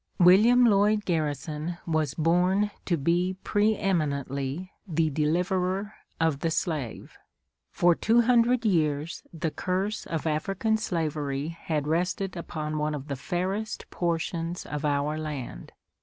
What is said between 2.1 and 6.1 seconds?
born to be preëminently the deliverer